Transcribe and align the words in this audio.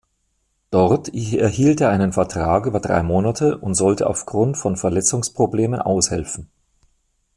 Dort 0.71 1.09
erhielt 1.13 1.79
er 1.79 1.91
einen 1.91 2.11
Vertrag 2.11 2.65
über 2.65 2.79
drei 2.79 3.03
Monate 3.03 3.59
und 3.59 3.75
sollte 3.75 4.07
aufgrund 4.07 4.57
von 4.57 4.75
Verletzungsproblemen 4.75 5.79
aushelfen. 5.79 6.49